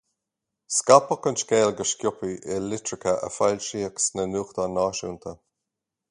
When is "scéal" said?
1.41-1.73